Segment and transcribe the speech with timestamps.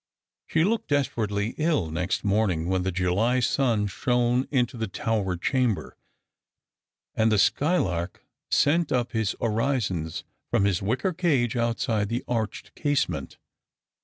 [0.47, 5.95] She looked desperately ill next morning when the July sun ehone into the tower chamber,
[7.13, 13.37] and the skylark sent up his orisons from his wicker cage outside the arched casement.